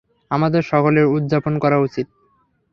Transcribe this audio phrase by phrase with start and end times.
[0.31, 2.07] আমাদের সকলের উদযাপন করা উচিত।